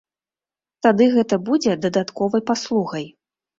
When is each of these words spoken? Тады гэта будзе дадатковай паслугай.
Тады 0.85 1.09
гэта 1.17 1.39
будзе 1.51 1.77
дадатковай 1.85 2.45
паслугай. 2.51 3.09